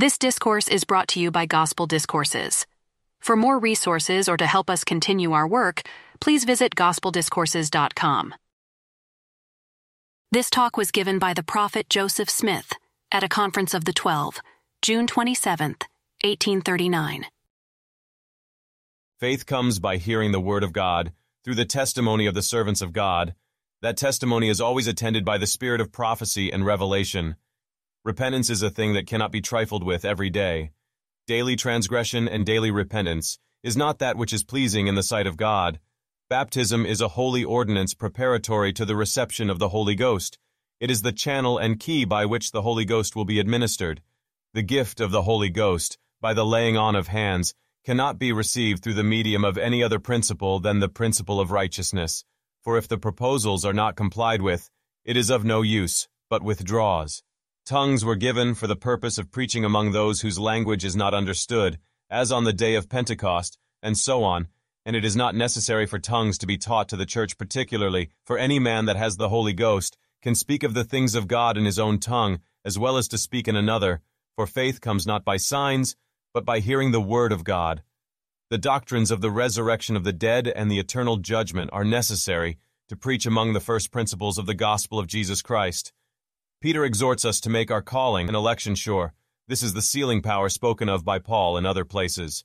This 0.00 0.16
discourse 0.16 0.66
is 0.66 0.84
brought 0.84 1.08
to 1.08 1.20
you 1.20 1.30
by 1.30 1.44
Gospel 1.44 1.84
Discourses. 1.84 2.66
For 3.20 3.36
more 3.36 3.58
resources 3.58 4.30
or 4.30 4.38
to 4.38 4.46
help 4.46 4.70
us 4.70 4.82
continue 4.82 5.32
our 5.32 5.46
work, 5.46 5.82
please 6.22 6.44
visit 6.44 6.74
gospeldiscourses.com. 6.74 8.34
This 10.32 10.48
talk 10.48 10.78
was 10.78 10.90
given 10.90 11.18
by 11.18 11.34
the 11.34 11.42
prophet 11.42 11.90
Joseph 11.90 12.30
Smith 12.30 12.72
at 13.12 13.22
a 13.22 13.28
conference 13.28 13.74
of 13.74 13.84
the 13.84 13.92
Twelve, 13.92 14.40
June 14.80 15.06
27, 15.06 15.76
1839. 16.24 17.26
Faith 19.18 19.44
comes 19.44 19.78
by 19.80 19.98
hearing 19.98 20.32
the 20.32 20.40
word 20.40 20.64
of 20.64 20.72
God 20.72 21.12
through 21.44 21.56
the 21.56 21.66
testimony 21.66 22.24
of 22.24 22.32
the 22.32 22.40
servants 22.40 22.80
of 22.80 22.94
God. 22.94 23.34
That 23.82 23.98
testimony 23.98 24.48
is 24.48 24.62
always 24.62 24.86
attended 24.86 25.26
by 25.26 25.36
the 25.36 25.46
spirit 25.46 25.82
of 25.82 25.92
prophecy 25.92 26.50
and 26.50 26.64
revelation. 26.64 27.36
Repentance 28.02 28.48
is 28.48 28.62
a 28.62 28.70
thing 28.70 28.94
that 28.94 29.06
cannot 29.06 29.30
be 29.30 29.42
trifled 29.42 29.84
with 29.84 30.06
every 30.06 30.30
day. 30.30 30.70
Daily 31.26 31.54
transgression 31.54 32.28
and 32.28 32.46
daily 32.46 32.70
repentance 32.70 33.38
is 33.62 33.76
not 33.76 33.98
that 33.98 34.16
which 34.16 34.32
is 34.32 34.42
pleasing 34.42 34.86
in 34.86 34.94
the 34.94 35.02
sight 35.02 35.26
of 35.26 35.36
God. 35.36 35.78
Baptism 36.30 36.86
is 36.86 37.02
a 37.02 37.08
holy 37.08 37.44
ordinance 37.44 37.92
preparatory 37.92 38.72
to 38.72 38.86
the 38.86 38.96
reception 38.96 39.50
of 39.50 39.58
the 39.58 39.68
Holy 39.68 39.94
Ghost. 39.94 40.38
It 40.80 40.90
is 40.90 41.02
the 41.02 41.12
channel 41.12 41.58
and 41.58 41.78
key 41.78 42.06
by 42.06 42.24
which 42.24 42.52
the 42.52 42.62
Holy 42.62 42.86
Ghost 42.86 43.16
will 43.16 43.26
be 43.26 43.38
administered. 43.38 44.00
The 44.54 44.62
gift 44.62 45.00
of 45.00 45.10
the 45.10 45.22
Holy 45.22 45.50
Ghost, 45.50 45.98
by 46.22 46.32
the 46.32 46.46
laying 46.46 46.78
on 46.78 46.96
of 46.96 47.08
hands, 47.08 47.52
cannot 47.84 48.18
be 48.18 48.32
received 48.32 48.82
through 48.82 48.94
the 48.94 49.04
medium 49.04 49.44
of 49.44 49.58
any 49.58 49.82
other 49.82 49.98
principle 49.98 50.58
than 50.58 50.78
the 50.78 50.88
principle 50.88 51.38
of 51.38 51.50
righteousness. 51.50 52.24
For 52.62 52.78
if 52.78 52.88
the 52.88 52.96
proposals 52.96 53.66
are 53.66 53.74
not 53.74 53.94
complied 53.94 54.40
with, 54.40 54.70
it 55.04 55.18
is 55.18 55.28
of 55.28 55.44
no 55.44 55.60
use, 55.60 56.08
but 56.30 56.42
withdraws. 56.42 57.22
Tongues 57.66 58.04
were 58.04 58.16
given 58.16 58.54
for 58.54 58.66
the 58.66 58.76
purpose 58.76 59.18
of 59.18 59.30
preaching 59.30 59.64
among 59.64 59.92
those 59.92 60.22
whose 60.22 60.38
language 60.38 60.84
is 60.84 60.96
not 60.96 61.14
understood, 61.14 61.78
as 62.10 62.32
on 62.32 62.44
the 62.44 62.52
day 62.52 62.74
of 62.74 62.88
Pentecost, 62.88 63.58
and 63.82 63.96
so 63.96 64.24
on, 64.24 64.48
and 64.84 64.96
it 64.96 65.04
is 65.04 65.14
not 65.14 65.34
necessary 65.34 65.86
for 65.86 65.98
tongues 65.98 66.38
to 66.38 66.46
be 66.46 66.58
taught 66.58 66.88
to 66.88 66.96
the 66.96 67.06
church 67.06 67.38
particularly, 67.38 68.10
for 68.24 68.38
any 68.38 68.58
man 68.58 68.86
that 68.86 68.96
has 68.96 69.16
the 69.16 69.28
Holy 69.28 69.52
Ghost 69.52 69.96
can 70.22 70.34
speak 70.34 70.62
of 70.62 70.74
the 70.74 70.84
things 70.84 71.14
of 71.14 71.28
God 71.28 71.56
in 71.56 71.64
his 71.64 71.78
own 71.78 71.98
tongue, 71.98 72.40
as 72.64 72.78
well 72.78 72.96
as 72.96 73.08
to 73.08 73.18
speak 73.18 73.46
in 73.46 73.56
another, 73.56 74.00
for 74.34 74.46
faith 74.46 74.80
comes 74.80 75.06
not 75.06 75.24
by 75.24 75.36
signs, 75.36 75.96
but 76.32 76.44
by 76.44 76.60
hearing 76.60 76.92
the 76.92 77.00
word 77.00 77.32
of 77.32 77.44
God. 77.44 77.82
The 78.50 78.58
doctrines 78.58 79.10
of 79.10 79.20
the 79.20 79.30
resurrection 79.30 79.96
of 79.96 80.04
the 80.04 80.12
dead 80.12 80.48
and 80.48 80.70
the 80.70 80.78
eternal 80.78 81.18
judgment 81.18 81.70
are 81.72 81.84
necessary 81.84 82.58
to 82.88 82.96
preach 82.96 83.24
among 83.24 83.52
the 83.52 83.60
first 83.60 83.92
principles 83.92 84.38
of 84.38 84.46
the 84.46 84.54
gospel 84.54 84.98
of 84.98 85.06
Jesus 85.06 85.40
Christ. 85.40 85.92
Peter 86.60 86.84
exhorts 86.84 87.24
us 87.24 87.40
to 87.40 87.48
make 87.48 87.70
our 87.70 87.80
calling 87.80 88.28
and 88.28 88.36
election 88.36 88.74
sure. 88.74 89.14
This 89.48 89.62
is 89.62 89.72
the 89.72 89.80
sealing 89.80 90.20
power 90.20 90.50
spoken 90.50 90.90
of 90.90 91.06
by 91.06 91.18
Paul 91.18 91.56
in 91.56 91.64
other 91.64 91.86
places. 91.86 92.44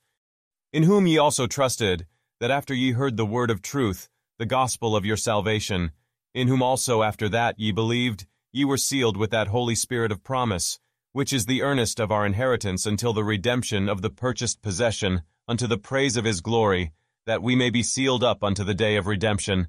In 0.72 0.84
whom 0.84 1.06
ye 1.06 1.18
also 1.18 1.48
trusted, 1.48 2.08
that 2.40 2.50
after 2.50 2.74
ye 2.74 2.94
heard 2.94 3.18
the 3.18 3.26
word 3.26 3.52
of 3.52 3.62
truth, 3.62 4.10
the 4.40 4.46
gospel 4.46 4.96
of 4.96 5.04
your 5.04 5.18
salvation, 5.18 5.92
in 6.34 6.48
whom 6.48 6.62
also 6.62 7.04
after 7.04 7.28
that 7.28 7.60
ye 7.60 7.74
believed, 7.74 8.26
ye 8.54 8.64
were 8.64 8.78
sealed 8.78 9.18
with 9.18 9.32
that 9.32 9.50
Holy 9.50 9.76
Spirit 9.76 10.14
of 10.14 10.24
promise, 10.24 10.80
which 11.12 11.34
is 11.34 11.46
the 11.46 11.62
earnest 11.62 12.00
of 12.00 12.10
our 12.10 12.26
inheritance 12.26 12.86
until 12.86 13.12
the 13.12 13.24
redemption 13.24 13.90
of 13.90 14.02
the 14.02 14.10
purchased 14.10 14.62
possession, 14.62 15.24
unto 15.46 15.68
the 15.68 15.78
praise 15.78 16.16
of 16.16 16.24
his 16.24 16.40
glory, 16.40 16.94
that 17.26 17.44
we 17.44 17.54
may 17.54 17.70
be 17.70 17.84
sealed 17.84 18.24
up 18.24 18.46
unto 18.46 18.64
the 18.64 18.74
day 18.74 18.96
of 18.96 19.08
redemption. 19.08 19.68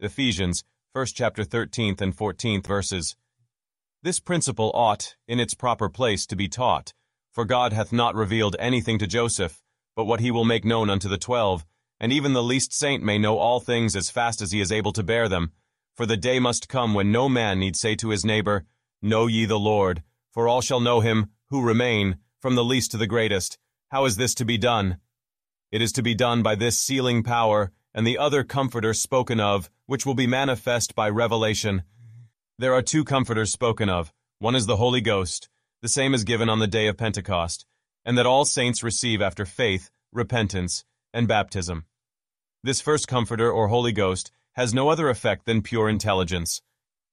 Ephesians, 0.00 0.64
1st 0.96 1.12
chapter 1.14 1.44
13th 1.44 2.00
and 2.00 2.16
14th 2.16 2.66
verses. 2.66 3.14
This 4.06 4.20
principle 4.20 4.70
ought, 4.72 5.16
in 5.26 5.40
its 5.40 5.54
proper 5.54 5.88
place, 5.88 6.26
to 6.26 6.36
be 6.36 6.46
taught, 6.46 6.94
for 7.32 7.44
God 7.44 7.72
hath 7.72 7.92
not 7.92 8.14
revealed 8.14 8.54
anything 8.60 9.00
to 9.00 9.06
Joseph, 9.08 9.64
but 9.96 10.04
what 10.04 10.20
he 10.20 10.30
will 10.30 10.44
make 10.44 10.64
known 10.64 10.88
unto 10.88 11.08
the 11.08 11.18
twelve, 11.18 11.66
and 11.98 12.12
even 12.12 12.32
the 12.32 12.40
least 12.40 12.72
saint 12.72 13.02
may 13.02 13.18
know 13.18 13.36
all 13.36 13.58
things 13.58 13.96
as 13.96 14.08
fast 14.08 14.40
as 14.40 14.52
he 14.52 14.60
is 14.60 14.70
able 14.70 14.92
to 14.92 15.02
bear 15.02 15.28
them. 15.28 15.50
For 15.96 16.06
the 16.06 16.16
day 16.16 16.38
must 16.38 16.68
come 16.68 16.94
when 16.94 17.10
no 17.10 17.28
man 17.28 17.58
need 17.58 17.74
say 17.74 17.96
to 17.96 18.10
his 18.10 18.24
neighbor, 18.24 18.64
Know 19.02 19.26
ye 19.26 19.44
the 19.44 19.58
Lord, 19.58 20.04
for 20.30 20.46
all 20.46 20.60
shall 20.60 20.78
know 20.78 21.00
him, 21.00 21.30
who 21.50 21.60
remain, 21.60 22.18
from 22.38 22.54
the 22.54 22.62
least 22.62 22.92
to 22.92 22.96
the 22.96 23.08
greatest. 23.08 23.58
How 23.88 24.04
is 24.04 24.18
this 24.18 24.36
to 24.36 24.44
be 24.44 24.56
done? 24.56 24.98
It 25.72 25.82
is 25.82 25.90
to 25.94 26.02
be 26.04 26.14
done 26.14 26.44
by 26.44 26.54
this 26.54 26.78
sealing 26.78 27.24
power, 27.24 27.72
and 27.92 28.06
the 28.06 28.18
other 28.18 28.44
comforter 28.44 28.94
spoken 28.94 29.40
of, 29.40 29.68
which 29.86 30.06
will 30.06 30.14
be 30.14 30.28
manifest 30.28 30.94
by 30.94 31.08
revelation, 31.10 31.82
there 32.58 32.72
are 32.72 32.82
two 32.82 33.04
comforters 33.04 33.52
spoken 33.52 33.90
of. 33.90 34.12
One 34.38 34.54
is 34.54 34.64
the 34.64 34.76
Holy 34.76 35.02
Ghost, 35.02 35.50
the 35.82 35.88
same 35.88 36.14
as 36.14 36.24
given 36.24 36.48
on 36.48 36.58
the 36.58 36.66
day 36.66 36.86
of 36.86 36.96
Pentecost, 36.96 37.66
and 38.02 38.16
that 38.16 38.24
all 38.24 38.46
saints 38.46 38.82
receive 38.82 39.20
after 39.20 39.44
faith, 39.44 39.90
repentance, 40.10 40.82
and 41.12 41.28
baptism. 41.28 41.84
This 42.62 42.80
first 42.80 43.08
comforter 43.08 43.52
or 43.52 43.68
Holy 43.68 43.92
Ghost 43.92 44.32
has 44.52 44.72
no 44.72 44.88
other 44.88 45.10
effect 45.10 45.44
than 45.44 45.60
pure 45.60 45.88
intelligence. 45.88 46.62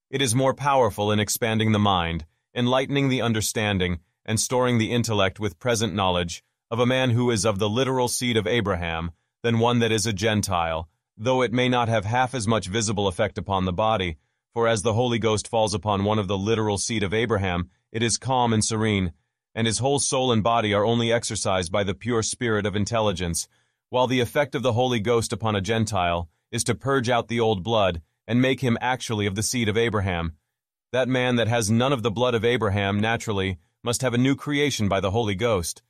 It 0.09 0.21
is 0.21 0.33
more 0.33 0.53
powerful 0.53 1.11
in 1.11 1.19
expanding 1.19 1.73
the 1.73 1.79
mind, 1.79 2.25
enlightening 2.55 3.09
the 3.09 3.21
understanding, 3.21 3.99
and 4.25 4.39
storing 4.39 4.77
the 4.77 4.91
intellect 4.93 5.41
with 5.41 5.59
present 5.59 5.93
knowledge 5.93 6.41
of 6.71 6.79
a 6.79 6.85
man 6.85 7.09
who 7.09 7.29
is 7.31 7.45
of 7.45 7.59
the 7.59 7.69
literal 7.69 8.07
seed 8.07 8.37
of 8.37 8.47
Abraham 8.47 9.11
than 9.41 9.59
one 9.59 9.79
that 9.79 9.91
is 9.91 10.07
a 10.07 10.13
Gentile, 10.13 10.87
though 11.17 11.41
it 11.41 11.51
may 11.51 11.67
not 11.67 11.89
have 11.89 12.05
half 12.05 12.33
as 12.33 12.47
much 12.47 12.67
visible 12.67 13.09
effect 13.09 13.37
upon 13.37 13.65
the 13.65 13.73
body, 13.73 14.17
for 14.53 14.67
as 14.67 14.83
the 14.83 14.93
Holy 14.93 15.17
Ghost 15.17 15.47
falls 15.47 15.73
upon 15.73 16.03
one 16.03 16.19
of 16.19 16.27
the 16.27 16.37
literal 16.37 16.77
seed 16.77 17.01
of 17.01 17.13
Abraham, 17.13 17.69
it 17.91 18.03
is 18.03 18.17
calm 18.17 18.53
and 18.53 18.63
serene, 18.63 19.13
and 19.55 19.65
his 19.65 19.79
whole 19.79 19.99
soul 19.99 20.31
and 20.31 20.43
body 20.43 20.73
are 20.73 20.85
only 20.85 21.11
exercised 21.11 21.71
by 21.71 21.83
the 21.83 21.95
pure 21.95 22.21
spirit 22.21 22.65
of 22.65 22.75
intelligence, 22.75 23.47
while 23.89 24.07
the 24.07 24.19
effect 24.19 24.53
of 24.53 24.61
the 24.61 24.73
Holy 24.73 24.99
Ghost 24.99 25.33
upon 25.33 25.55
a 25.55 25.61
Gentile 25.61 26.29
is 26.51 26.63
to 26.63 26.75
purge 26.75 27.09
out 27.09 27.27
the 27.27 27.39
old 27.39 27.63
blood 27.63 28.01
and 28.27 28.41
make 28.41 28.61
him 28.61 28.77
actually 28.79 29.25
of 29.25 29.35
the 29.35 29.43
seed 29.43 29.67
of 29.67 29.77
Abraham. 29.77 30.33
That 30.91 31.07
man 31.07 31.35
that 31.37 31.47
has 31.47 31.71
none 31.71 31.91
of 31.91 32.03
the 32.03 32.11
blood 32.11 32.35
of 32.35 32.45
Abraham 32.45 32.99
naturally 32.99 33.57
must 33.83 34.01
have 34.03 34.13
a 34.13 34.19
new 34.19 34.35
creation 34.35 34.87
by 34.87 34.99
the 34.99 35.11
Holy 35.11 35.35
Ghost. 35.35 35.81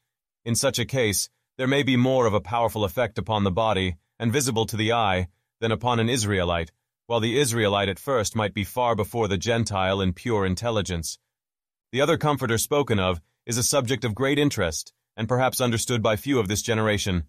In 0.45 0.55
such 0.55 0.79
a 0.79 0.85
case, 0.85 1.29
there 1.57 1.67
may 1.67 1.83
be 1.83 1.97
more 1.97 2.25
of 2.25 2.33
a 2.33 2.41
powerful 2.41 2.85
effect 2.85 3.17
upon 3.17 3.43
the 3.43 3.51
body 3.51 3.97
and 4.17 4.31
visible 4.31 4.65
to 4.65 4.77
the 4.77 4.93
eye 4.93 5.27
than 5.59 5.71
upon 5.71 5.99
an 5.99 6.09
Israelite, 6.09 6.71
while 7.13 7.19
the 7.19 7.37
Israelite 7.37 7.89
at 7.89 7.99
first 7.99 8.35
might 8.35 8.55
be 8.55 8.63
far 8.63 8.95
before 8.95 9.27
the 9.27 9.37
Gentile 9.37 10.01
in 10.01 10.13
pure 10.13 10.47
intelligence. 10.47 11.19
The 11.91 12.01
other 12.01 12.17
comforter 12.17 12.57
spoken 12.57 12.97
of 12.97 13.21
is 13.45 13.55
a 13.55 13.61
subject 13.61 14.03
of 14.03 14.15
great 14.15 14.39
interest, 14.39 14.93
and 15.15 15.27
perhaps 15.27 15.61
understood 15.61 16.01
by 16.01 16.15
few 16.15 16.39
of 16.39 16.47
this 16.47 16.63
generation. 16.63 17.25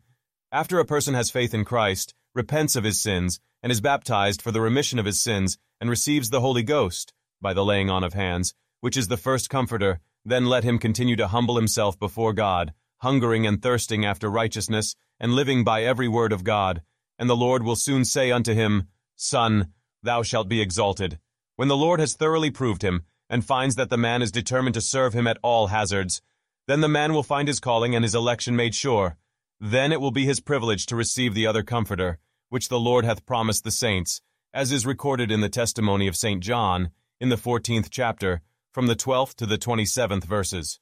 After 0.50 0.78
a 0.78 0.86
person 0.86 1.12
has 1.12 1.30
faith 1.30 1.52
in 1.52 1.66
Christ, 1.66 2.14
repents 2.34 2.76
of 2.76 2.84
his 2.84 2.98
sins, 2.98 3.40
and 3.62 3.70
is 3.70 3.82
baptized 3.82 4.40
for 4.40 4.52
the 4.52 4.62
remission 4.62 4.98
of 4.98 5.04
his 5.04 5.20
sins, 5.20 5.58
and 5.78 5.90
receives 5.90 6.30
the 6.30 6.40
Holy 6.40 6.62
Ghost, 6.62 7.12
by 7.42 7.52
the 7.52 7.62
laying 7.62 7.90
on 7.90 8.02
of 8.02 8.14
hands, 8.14 8.54
which 8.80 8.96
is 8.96 9.08
the 9.08 9.18
first 9.18 9.50
comforter, 9.50 10.00
then 10.24 10.46
let 10.46 10.64
him 10.64 10.78
continue 10.78 11.16
to 11.16 11.28
humble 11.28 11.56
himself 11.56 11.98
before 11.98 12.32
God, 12.32 12.72
hungering 13.02 13.46
and 13.46 13.60
thirsting 13.60 14.02
after 14.02 14.30
righteousness, 14.30 14.96
and 15.20 15.34
living 15.34 15.62
by 15.62 15.82
every 15.82 16.08
word 16.08 16.32
of 16.32 16.42
God, 16.42 16.80
and 17.18 17.28
the 17.28 17.36
Lord 17.36 17.62
will 17.62 17.76
soon 17.76 18.06
say 18.06 18.30
unto 18.30 18.54
him, 18.54 18.88
Son, 19.16 19.72
thou 20.02 20.22
shalt 20.22 20.48
be 20.48 20.60
exalted. 20.60 21.18
When 21.56 21.68
the 21.68 21.76
Lord 21.76 22.00
has 22.00 22.14
thoroughly 22.14 22.50
proved 22.50 22.82
him, 22.82 23.02
and 23.30 23.44
finds 23.44 23.76
that 23.76 23.90
the 23.90 23.96
man 23.96 24.22
is 24.22 24.30
determined 24.30 24.74
to 24.74 24.80
serve 24.80 25.14
him 25.14 25.26
at 25.26 25.38
all 25.42 25.68
hazards, 25.68 26.20
then 26.66 26.80
the 26.80 26.88
man 26.88 27.12
will 27.12 27.22
find 27.22 27.48
his 27.48 27.60
calling 27.60 27.94
and 27.94 28.04
his 28.04 28.14
election 28.14 28.54
made 28.54 28.74
sure. 28.74 29.16
Then 29.60 29.92
it 29.92 30.00
will 30.00 30.10
be 30.10 30.24
his 30.24 30.40
privilege 30.40 30.86
to 30.86 30.96
receive 30.96 31.34
the 31.34 31.46
other 31.46 31.62
Comforter, 31.62 32.18
which 32.48 32.68
the 32.68 32.78
Lord 32.78 33.04
hath 33.04 33.26
promised 33.26 33.64
the 33.64 33.70
saints, 33.70 34.20
as 34.52 34.72
is 34.72 34.86
recorded 34.86 35.30
in 35.30 35.40
the 35.40 35.48
testimony 35.48 36.06
of 36.06 36.16
St. 36.16 36.42
John, 36.42 36.90
in 37.20 37.28
the 37.28 37.36
fourteenth 37.36 37.90
chapter, 37.90 38.42
from 38.72 38.86
the 38.86 38.96
twelfth 38.96 39.36
to 39.36 39.46
the 39.46 39.58
twenty-seventh 39.58 40.24
verses. 40.24 40.80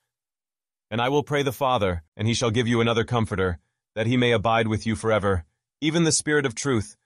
And 0.91 1.01
I 1.01 1.09
will 1.09 1.23
pray 1.23 1.43
the 1.43 1.53
Father, 1.53 2.03
and 2.17 2.27
he 2.27 2.35
shall 2.35 2.51
give 2.51 2.69
you 2.69 2.81
another 2.81 3.05
Comforter, 3.05 3.59
that 3.95 4.06
he 4.06 4.17
may 4.17 4.33
abide 4.33 4.69
with 4.69 4.87
you 4.87 4.97
forever, 4.97 5.45
even 5.81 6.05
the 6.05 6.12
Spirit 6.12 6.45
of 6.45 6.55
truth, 6.55 6.97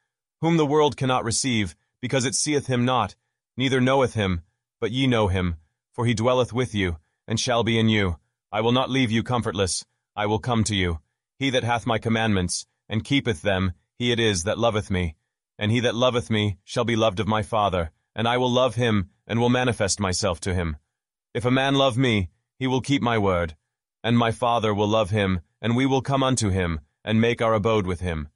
whom 0.41 0.57
the 0.57 0.67
world 0.67 0.97
cannot 0.97 1.25
receive, 1.25 1.75
because 2.01 2.25
it 2.25 2.35
seeth 2.35 2.67
him 2.67 2.85
not, 2.85 3.17
neither 3.57 3.81
knoweth 3.81 4.15
him, 4.15 4.43
but 4.81 4.93
ye 4.93 5.07
know 5.07 5.29
him, 5.29 5.57
for 5.93 6.07
he 6.07 6.15
dwelleth 6.15 6.53
with 6.53 6.75
you, 6.75 6.99
and 7.27 7.41
shall 7.41 7.65
be 7.65 7.79
in 7.79 7.89
you. 7.89 8.17
I 8.53 8.61
will 8.61 8.73
not 8.73 8.91
leave 8.91 9.11
you 9.11 9.23
comfortless, 9.23 9.85
I 10.15 10.27
will 10.27 10.39
come 10.39 10.65
to 10.65 10.75
you. 10.75 11.01
He 11.39 11.51
that 11.51 11.65
hath 11.65 11.87
my 11.87 11.99
commandments, 11.99 12.67
and 12.89 13.05
keepeth 13.05 13.43
them, 13.43 13.73
he 13.99 14.13
it 14.13 14.21
is 14.21 14.45
that 14.45 14.59
loveth 14.59 14.91
me. 14.91 15.17
And 15.59 15.73
he 15.73 15.81
that 15.81 15.95
loveth 15.95 16.31
me 16.31 16.59
shall 16.65 16.85
be 16.85 16.97
loved 16.97 17.21
of 17.21 17.27
my 17.27 17.43
Father, 17.43 17.91
and 18.15 18.29
I 18.29 18.37
will 18.37 18.51
love 18.51 18.75
him, 18.75 19.11
and 19.27 19.41
will 19.41 19.49
manifest 19.49 20.01
myself 20.01 20.41
to 20.41 20.55
him. 20.55 20.77
If 21.35 21.45
a 21.45 21.51
man 21.51 21.75
love 21.75 21.97
me, 21.99 22.31
he 22.59 22.67
will 22.67 22.81
keep 22.81 23.03
my 23.03 23.19
word. 23.19 23.57
And 24.05 24.17
my 24.17 24.31
Father 24.31 24.73
will 24.73 24.89
love 24.89 25.11
him, 25.11 25.41
and 25.61 25.75
we 25.75 25.87
will 25.87 26.03
come 26.03 26.23
unto 26.23 26.51
him, 26.51 26.81
and 27.05 27.21
make 27.21 27.43
our 27.43 27.55
abode 27.55 27.87
with 27.87 28.01
him. 28.01 28.29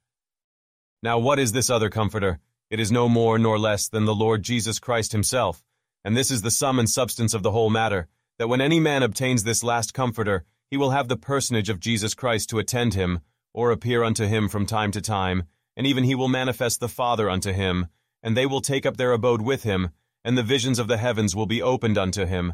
Now 1.03 1.17
what 1.17 1.39
is 1.39 1.51
this 1.51 1.71
other 1.71 1.89
comforter? 1.89 2.39
It 2.69 2.79
is 2.79 2.91
no 2.91 3.09
more 3.09 3.39
nor 3.39 3.57
less 3.57 3.87
than 3.89 4.05
the 4.05 4.13
Lord 4.13 4.43
Jesus 4.43 4.77
Christ 4.77 5.13
himself. 5.13 5.63
And 6.05 6.15
this 6.15 6.29
is 6.29 6.43
the 6.43 6.51
sum 6.51 6.77
and 6.77 6.87
substance 6.87 7.33
of 7.33 7.41
the 7.41 7.49
whole 7.49 7.71
matter, 7.71 8.07
that 8.37 8.47
when 8.47 8.61
any 8.61 8.79
man 8.79 9.01
obtains 9.01 9.43
this 9.43 9.63
last 9.63 9.95
comforter, 9.95 10.45
he 10.69 10.77
will 10.77 10.91
have 10.91 11.07
the 11.07 11.17
personage 11.17 11.69
of 11.69 11.79
Jesus 11.79 12.13
Christ 12.13 12.49
to 12.49 12.59
attend 12.59 12.93
him, 12.93 13.21
or 13.51 13.71
appear 13.71 14.03
unto 14.03 14.25
him 14.25 14.47
from 14.47 14.67
time 14.67 14.91
to 14.91 15.01
time, 15.01 15.43
and 15.75 15.87
even 15.87 16.03
he 16.03 16.13
will 16.13 16.27
manifest 16.27 16.79
the 16.79 16.87
Father 16.87 17.31
unto 17.31 17.51
him, 17.51 17.87
and 18.21 18.37
they 18.37 18.45
will 18.45 18.61
take 18.61 18.85
up 18.85 18.97
their 18.97 19.11
abode 19.11 19.41
with 19.41 19.63
him, 19.63 19.89
and 20.23 20.37
the 20.37 20.43
visions 20.43 20.77
of 20.77 20.87
the 20.87 20.97
heavens 20.97 21.35
will 21.35 21.47
be 21.47 21.63
opened 21.63 21.97
unto 21.97 22.25
him. 22.27 22.53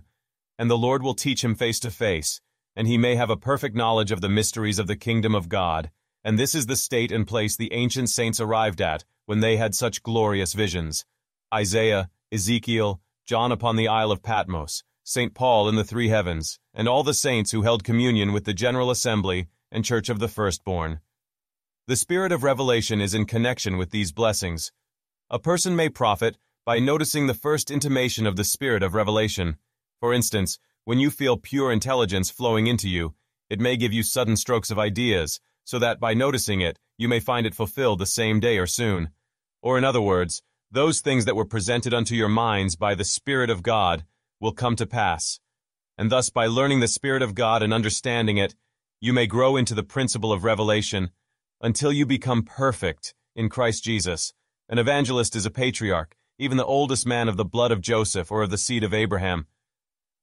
And 0.58 0.72
the 0.72 0.78
Lord 0.78 1.04
will 1.04 1.14
teach 1.14 1.44
him 1.44 1.54
face 1.54 1.82
to 1.82 1.92
face, 1.92 2.40
and 2.78 2.88
he 2.88 2.98
may 2.98 3.16
have 3.16 3.30
a 3.30 3.36
perfect 3.36 3.76
knowledge 3.76 4.12
of 4.12 4.22
the 4.22 4.30
mysteries 4.30 4.80
of 4.80 4.88
the 4.88 4.96
kingdom 4.96 5.36
of 5.36 5.50
God. 5.50 5.92
And 6.24 6.38
this 6.38 6.56
is 6.56 6.66
the 6.66 6.76
state 6.76 7.12
and 7.12 7.28
place 7.28 7.56
the 7.56 7.72
ancient 7.74 8.10
saints 8.10 8.40
arrived 8.40 8.82
at 8.82 9.06
when 9.26 9.40
they 9.40 9.58
had 9.58 9.76
such 9.76 10.04
glorious 10.04 10.54
visions. 10.54 11.06
Isaiah, 11.54 12.10
Ezekiel, 12.32 13.02
John 13.26 13.52
upon 13.52 13.76
the 13.76 13.88
Isle 13.88 14.12
of 14.12 14.24
Patmos, 14.24 14.84
St. 15.04 15.34
Paul 15.34 15.70
in 15.70 15.76
the 15.76 15.84
three 15.84 16.10
heavens, 16.10 16.60
and 16.74 16.88
all 16.88 17.04
the 17.04 17.14
saints 17.14 17.52
who 17.52 17.62
held 17.62 17.84
communion 17.84 18.34
with 18.34 18.46
the 18.46 18.54
General 18.54 18.92
Assembly 18.92 19.48
and 19.72 19.86
Church 19.86 20.10
of 20.10 20.20
the 20.20 20.28
Firstborn. 20.28 21.00
The 21.88 21.96
spirit 21.96 22.32
of 22.32 22.44
revelation 22.44 23.00
is 23.00 23.14
in 23.14 23.26
connection 23.26 23.78
with 23.78 23.92
these 23.92 24.12
blessings. 24.12 24.72
A 25.30 25.40
person 25.40 25.76
may 25.76 25.88
profit 25.88 26.38
by 26.66 26.80
noticing 26.80 27.28
the 27.28 27.34
first 27.34 27.72
intimation 27.72 28.28
of 28.28 28.36
the 28.36 28.44
spirit 28.44 28.84
of 28.84 28.94
revelation. 28.94 29.58
For 30.02 30.14
instance, 30.14 30.60
when 30.84 31.00
you 31.00 31.10
feel 31.10 31.38
pure 31.38 31.72
intelligence 31.72 32.30
flowing 32.30 32.68
into 32.68 32.90
you, 32.90 33.14
it 33.50 33.62
may 33.62 33.78
give 33.78 33.94
you 33.94 34.04
sudden 34.04 34.36
strokes 34.36 34.70
of 34.70 34.78
ideas, 34.78 35.40
so 35.68 35.78
that 35.80 36.00
by 36.00 36.14
noticing 36.14 36.62
it, 36.62 36.80
you 36.98 37.10
may 37.10 37.20
find 37.20 37.46
it 37.46 37.54
fulfilled 37.54 38.00
the 38.00 38.06
same 38.06 38.40
day 38.40 38.58
or 38.58 38.66
soon. 38.66 39.10
Or 39.62 39.78
in 39.78 39.84
other 39.84 40.00
words, 40.00 40.42
those 40.72 41.02
things 41.02 41.26
that 41.26 41.36
were 41.36 41.44
presented 41.44 41.94
unto 41.94 42.16
your 42.16 42.30
minds 42.30 42.78
by 42.78 42.96
the 42.96 43.04
Spirit 43.04 43.50
of 43.50 43.64
God 43.64 44.06
will 44.40 44.54
come 44.54 44.78
to 44.78 44.86
pass. 44.86 45.42
And 45.98 46.10
thus 46.10 46.30
by 46.30 46.48
learning 46.48 46.80
the 46.80 46.88
Spirit 46.88 47.22
of 47.22 47.36
God 47.36 47.62
and 47.62 47.74
understanding 47.74 48.38
it, 48.38 48.56
you 49.02 49.12
may 49.12 49.28
grow 49.28 49.58
into 49.58 49.76
the 49.76 49.84
principle 49.84 50.32
of 50.32 50.46
revelation 50.46 51.10
until 51.60 51.92
you 51.92 52.06
become 52.06 52.44
perfect 52.44 53.14
in 53.36 53.50
Christ 53.50 53.84
Jesus. 53.84 54.32
An 54.70 54.80
evangelist 54.80 55.36
is 55.36 55.46
a 55.46 55.52
patriarch, 55.52 56.16
even 56.40 56.56
the 56.56 56.66
oldest 56.66 57.06
man 57.06 57.28
of 57.28 57.36
the 57.36 57.44
blood 57.44 57.74
of 57.74 57.82
Joseph 57.82 58.32
or 58.32 58.44
of 58.44 58.52
the 58.52 58.58
seed 58.58 58.86
of 58.86 58.94
Abraham. 58.94 59.48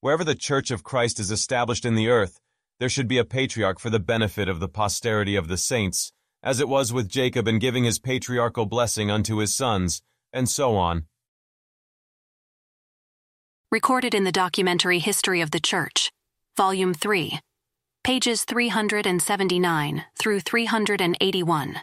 Wherever 0.01 0.25
the 0.25 0.35
church 0.35 0.71
of 0.71 0.83
Christ 0.83 1.21
is 1.21 1.31
established 1.31 1.85
in 1.85 1.97
the 1.97 2.09
earth, 2.09 2.41
there 2.85 2.91
should 2.91 3.09
be 3.09 3.17
a 3.17 3.25
patriarch 3.25 3.79
for 3.79 3.89
the 3.89 3.99
benefit 3.99 4.47
of 4.47 4.61
the 4.61 4.69
posterity 4.69 5.37
of 5.37 5.49
the 5.49 5.57
saints, 5.57 6.13
as 6.43 6.61
it 6.61 6.69
was 6.69 6.93
with 6.93 7.09
Jacob 7.09 7.49
in 7.49 7.59
giving 7.59 7.85
his 7.85 7.99
patriarchal 7.99 8.67
blessing 8.67 9.11
unto 9.11 9.39
his 9.39 9.57
sons, 9.57 10.03
and 10.35 10.51
so 10.51 10.77
on. 10.77 11.07
Recorded 13.73 14.13
in 14.15 14.25
the 14.25 14.31
documentary 14.31 14.99
History 14.99 15.41
of 15.41 15.51
the 15.51 15.61
Church, 15.61 16.13
Volume 16.59 16.93
3, 16.93 17.41
pages 18.03 18.45
379 18.45 20.05
through 20.19 20.41
381. 20.41 21.77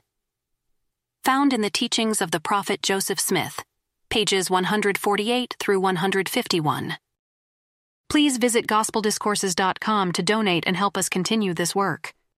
Found 1.25 1.51
in 1.51 1.61
the 1.61 1.71
teachings 1.71 2.21
of 2.21 2.29
the 2.29 2.39
prophet 2.39 2.83
Joseph 2.83 3.19
Smith, 3.19 3.63
pages 4.11 4.51
148 4.51 5.55
through 5.59 5.79
151. 5.79 6.97
Please 8.11 8.35
visit 8.35 8.67
gospeldiscourses.com 8.67 10.11
to 10.11 10.21
donate 10.21 10.65
and 10.67 10.75
help 10.75 10.97
us 10.97 11.07
continue 11.07 11.53
this 11.53 11.73
work. 11.73 12.13